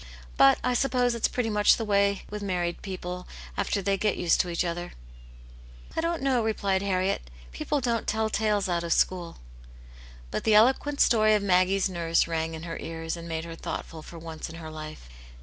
[0.35, 4.39] But I suppose it's pretty much the way with married people after they get used
[4.41, 4.93] to each other.""
[5.95, 9.37] I don't know," replied Harriet;*' people don't tell tales out of school."
[10.31, 14.01] But the eloquent story of Maggie's nurse rang in her ears, and made her thoughtful
[14.01, 15.07] for once in her life.